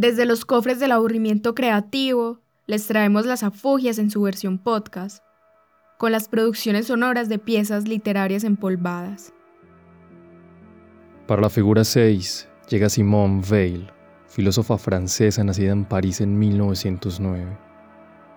[0.00, 5.22] Desde los cofres del aburrimiento creativo, les traemos las afugias en su versión podcast,
[5.98, 9.34] con las producciones sonoras de piezas literarias empolvadas.
[11.26, 13.92] Para la figura 6 llega Simone Weil,
[14.26, 17.58] filósofa francesa nacida en París en 1909,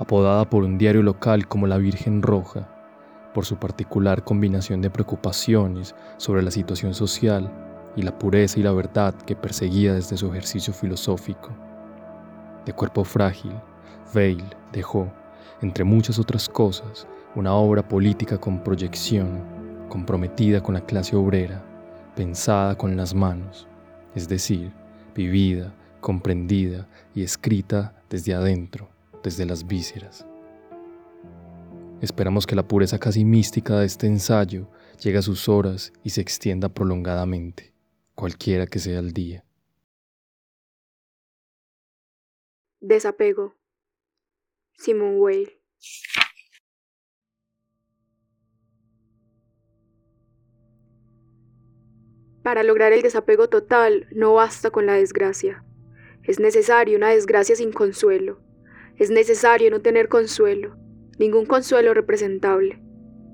[0.00, 2.68] apodada por un diario local como la Virgen Roja,
[3.32, 7.63] por su particular combinación de preocupaciones sobre la situación social
[7.96, 11.50] y la pureza y la verdad que perseguía desde su ejercicio filosófico.
[12.64, 13.52] De cuerpo frágil,
[14.12, 15.12] Veil dejó,
[15.60, 19.42] entre muchas otras cosas, una obra política con proyección,
[19.88, 21.62] comprometida con la clase obrera,
[22.16, 23.66] pensada con las manos,
[24.14, 24.72] es decir,
[25.14, 28.88] vivida, comprendida y escrita desde adentro,
[29.22, 30.26] desde las vísceras.
[32.00, 34.68] Esperamos que la pureza casi mística de este ensayo
[35.00, 37.73] llegue a sus horas y se extienda prolongadamente
[38.14, 39.44] cualquiera que sea el día.
[42.80, 43.54] Desapego.
[44.76, 45.60] Simon Weil.
[52.42, 55.64] Para lograr el desapego total no basta con la desgracia.
[56.22, 58.40] Es necesario una desgracia sin consuelo.
[58.96, 60.76] Es necesario no tener consuelo,
[61.18, 62.82] ningún consuelo representable.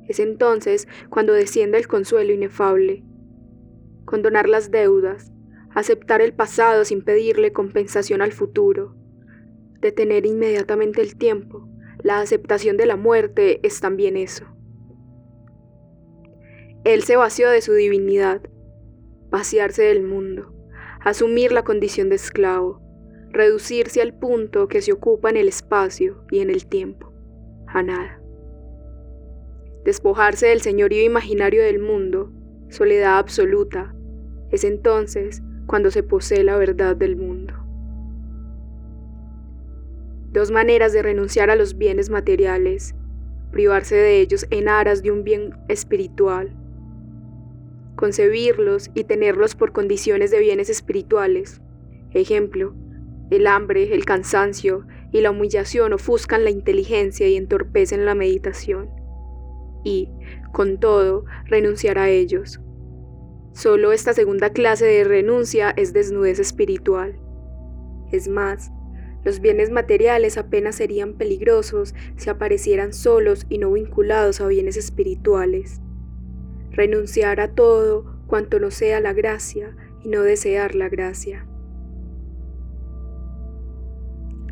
[0.08, 3.04] Es entonces cuando desciende el consuelo inefable,
[4.10, 5.30] condonar las deudas,
[5.72, 8.96] aceptar el pasado sin pedirle compensación al futuro,
[9.80, 11.68] detener inmediatamente el tiempo.
[12.02, 14.46] La aceptación de la muerte es también eso.
[16.82, 18.42] Él se vació de su divinidad,
[19.30, 20.52] vaciarse del mundo,
[21.00, 22.82] asumir la condición de esclavo,
[23.30, 27.12] reducirse al punto que se ocupa en el espacio y en el tiempo,
[27.68, 28.20] a nada.
[29.84, 32.32] Despojarse del señorío imaginario del mundo,
[32.70, 33.94] soledad absoluta,
[34.50, 37.54] es entonces cuando se posee la verdad del mundo.
[40.32, 42.94] Dos maneras de renunciar a los bienes materiales,
[43.50, 46.56] privarse de ellos en aras de un bien espiritual,
[47.96, 51.60] concebirlos y tenerlos por condiciones de bienes espirituales.
[52.12, 52.74] Ejemplo,
[53.30, 58.90] el hambre, el cansancio y la humillación ofuscan la inteligencia y entorpecen la meditación.
[59.84, 60.08] Y,
[60.52, 62.60] con todo, renunciar a ellos,
[63.52, 67.18] Solo esta segunda clase de renuncia es desnudez espiritual.
[68.12, 68.70] Es más,
[69.24, 75.80] los bienes materiales apenas serían peligrosos si aparecieran solos y no vinculados a bienes espirituales.
[76.70, 81.46] Renunciar a todo cuanto no sea la gracia y no desear la gracia.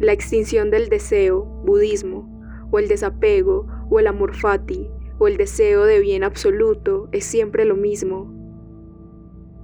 [0.00, 5.84] La extinción del deseo, budismo, o el desapego, o el amor fati, o el deseo
[5.84, 8.37] de bien absoluto es siempre lo mismo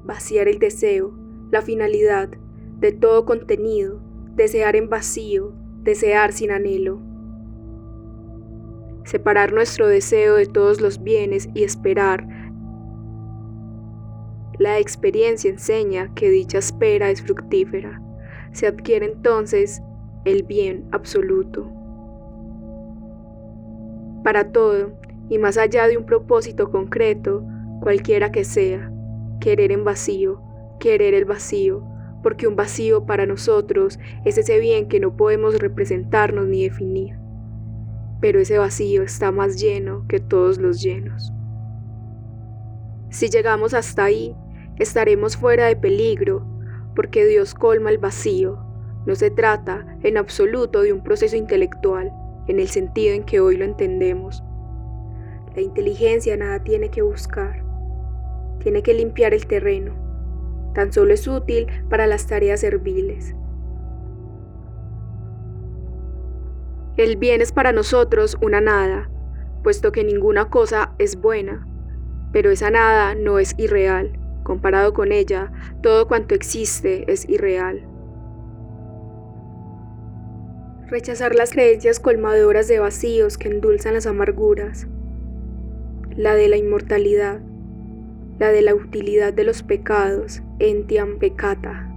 [0.05, 1.13] vaciar el deseo,
[1.51, 2.31] la finalidad,
[2.79, 4.01] de todo contenido,
[4.35, 7.01] desear en vacío, desear sin anhelo.
[9.05, 12.27] Separar nuestro deseo de todos los bienes y esperar.
[14.59, 18.01] La experiencia enseña que dicha espera es fructífera.
[18.53, 19.83] Se adquiere entonces
[20.25, 21.71] el bien absoluto.
[24.23, 24.93] Para todo,
[25.29, 27.45] y más allá de un propósito concreto,
[27.81, 28.94] cualquiera que sea,
[29.41, 30.41] querer en vacío,
[30.81, 31.83] querer el vacío,
[32.23, 37.17] porque un vacío para nosotros es ese bien que no podemos representarnos ni definir.
[38.21, 41.33] Pero ese vacío está más lleno que todos los llenos.
[43.11, 44.35] Si llegamos hasta ahí,
[44.79, 46.47] estaremos fuera de peligro,
[46.97, 48.59] porque Dios colma el vacío.
[49.07, 52.11] No se trata en absoluto de un proceso intelectual,
[52.49, 54.43] en el sentido en que hoy lo entendemos.
[55.55, 57.74] La inteligencia nada tiene que buscar
[58.61, 59.93] tiene que limpiar el terreno.
[60.75, 63.35] Tan solo es útil para las tareas serviles.
[66.97, 69.11] El bien es para nosotros una nada,
[69.63, 71.67] puesto que ninguna cosa es buena,
[72.33, 74.19] pero esa nada no es irreal.
[74.45, 75.51] Comparado con ella,
[75.83, 77.89] todo cuanto existe es irreal.
[80.87, 84.87] Rechazar las creencias colmadoras de vacíos que endulzan las amarguras.
[86.15, 87.41] La de la inmortalidad
[88.39, 91.91] la de la utilidad de los pecados, entiam peccata,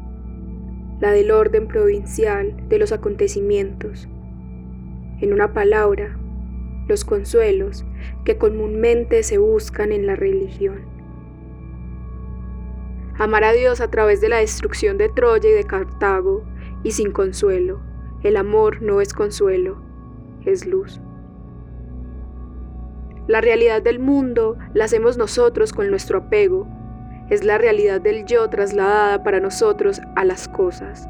[0.99, 4.07] la del orden provincial de los acontecimientos.
[5.19, 6.17] En una palabra,
[6.87, 7.85] los consuelos
[8.23, 10.81] que comúnmente se buscan en la religión.
[13.17, 16.43] Amar a Dios a través de la destrucción de Troya y de Cartago
[16.83, 17.81] y sin consuelo.
[18.21, 19.81] El amor no es consuelo,
[20.45, 21.01] es luz.
[23.27, 26.67] La realidad del mundo la hacemos nosotros con nuestro apego.
[27.29, 31.07] Es la realidad del yo trasladada para nosotros a las cosas.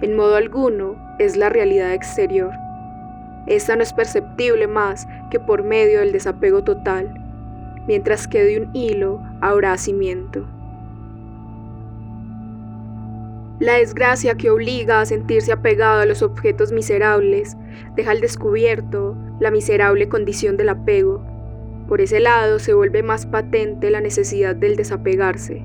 [0.00, 2.50] en modo alguno es la realidad exterior.
[3.46, 7.14] Esta no es perceptible más que por medio del desapego total,
[7.86, 10.44] mientras que de un hilo habrá cimiento.
[13.60, 17.56] La desgracia que obliga a sentirse apegado a los objetos miserables
[17.94, 21.31] deja al descubierto la miserable condición del apego.
[21.92, 25.62] Por ese lado se vuelve más patente la necesidad del desapegarse.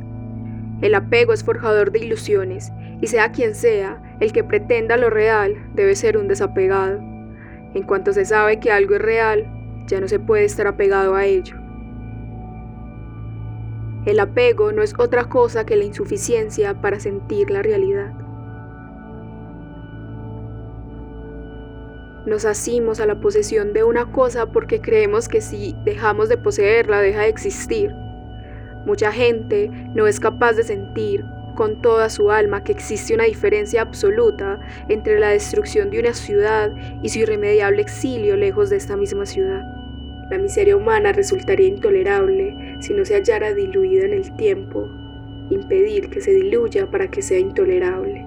[0.82, 5.56] El apego es forjador de ilusiones y sea quien sea, el que pretenda lo real
[5.74, 7.00] debe ser un desapegado.
[7.74, 9.48] En cuanto se sabe que algo es real,
[9.88, 11.56] ya no se puede estar apegado a ello.
[14.06, 18.27] El apego no es otra cosa que la insuficiencia para sentir la realidad.
[22.28, 27.00] Nos asimos a la posesión de una cosa porque creemos que si dejamos de poseerla
[27.00, 27.96] deja de existir.
[28.86, 31.24] Mucha gente no es capaz de sentir
[31.56, 34.60] con toda su alma que existe una diferencia absoluta
[34.90, 39.62] entre la destrucción de una ciudad y su irremediable exilio lejos de esta misma ciudad.
[40.30, 44.90] La miseria humana resultaría intolerable si no se hallara diluida en el tiempo,
[45.50, 48.27] impedir que se diluya para que sea intolerable.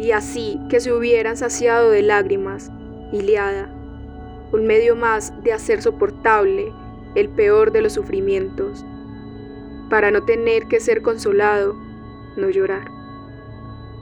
[0.00, 2.70] Y así que se hubieran saciado de lágrimas,
[3.12, 3.68] Iliada,
[4.50, 6.72] un medio más de hacer soportable
[7.14, 8.84] el peor de los sufrimientos,
[9.90, 11.76] para no tener que ser consolado,
[12.36, 12.90] no llorar.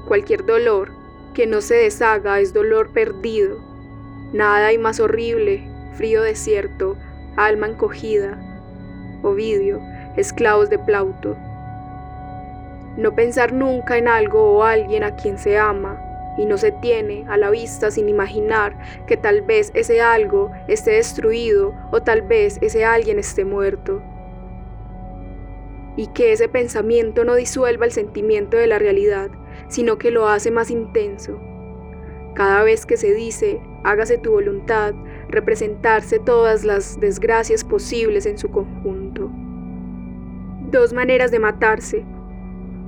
[0.06, 0.92] Cualquier dolor
[1.34, 3.68] que no se deshaga es dolor perdido
[4.32, 6.96] Nada hay más horrible, frío desierto,
[7.36, 8.38] alma encogida.
[9.22, 9.80] Ovidio,
[10.18, 11.34] esclavos de Plauto.
[12.98, 16.02] No pensar nunca en algo o alguien a quien se ama
[16.36, 20.90] y no se tiene a la vista sin imaginar que tal vez ese algo esté
[20.92, 24.02] destruido o tal vez ese alguien esté muerto.
[25.96, 29.30] Y que ese pensamiento no disuelva el sentimiento de la realidad,
[29.68, 31.40] sino que lo hace más intenso.
[32.34, 34.92] Cada vez que se dice hágase tu voluntad,
[35.28, 39.30] representarse todas las desgracias posibles en su conjunto.
[40.72, 42.04] Dos maneras de matarse,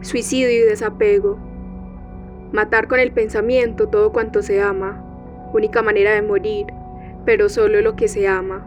[0.00, 1.38] suicidio y desapego.
[2.52, 5.04] Matar con el pensamiento todo cuanto se ama,
[5.52, 6.66] única manera de morir,
[7.24, 8.66] pero solo lo que se ama.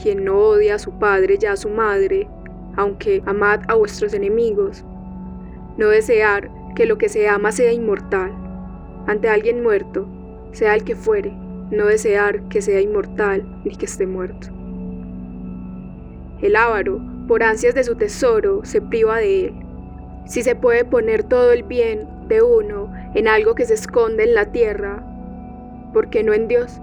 [0.00, 2.28] Quien no odia a su padre ya a su madre,
[2.76, 4.84] aunque amad a vuestros enemigos.
[5.76, 8.32] No desear que lo que se ama sea inmortal.
[9.06, 10.06] Ante alguien muerto,
[10.52, 11.32] sea el que fuere,
[11.70, 14.48] no desear que sea inmortal ni que esté muerto.
[16.40, 19.67] El avaro, por ansias de su tesoro, se priva de él.
[20.28, 24.34] Si se puede poner todo el bien de uno en algo que se esconde en
[24.34, 25.02] la tierra,
[25.94, 26.82] ¿por qué no en Dios?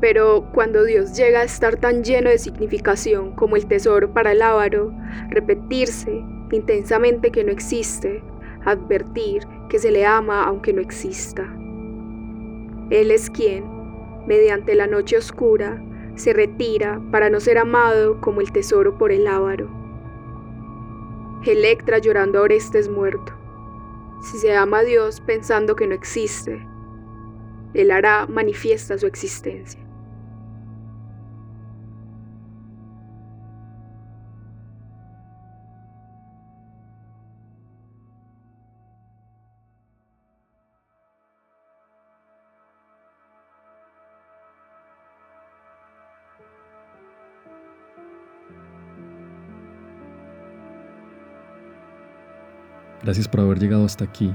[0.00, 4.42] Pero cuando Dios llega a estar tan lleno de significación como el tesoro para el
[4.42, 4.94] avaro,
[5.28, 6.22] repetirse
[6.52, 8.22] intensamente que no existe,
[8.64, 11.42] advertir que se le ama aunque no exista.
[12.90, 13.64] Él es quien,
[14.24, 15.82] mediante la noche oscura,
[16.14, 19.83] se retira para no ser amado como el tesoro por el ávaro.
[21.52, 23.34] Electra llorando a Orestes muerto.
[24.22, 26.66] Si se ama a Dios pensando que no existe,
[27.74, 29.83] Él hará manifiesta su existencia.
[53.02, 54.34] Gracias por haber llegado hasta aquí.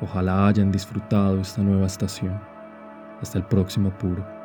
[0.00, 2.38] Ojalá hayan disfrutado esta nueva estación.
[3.20, 4.35] Hasta el próximo puro.